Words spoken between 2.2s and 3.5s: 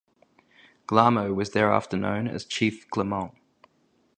as Chief Clermont.